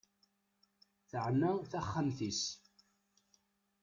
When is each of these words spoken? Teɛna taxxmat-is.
Teɛna 1.09 1.51
taxxmat-is. 1.71 2.41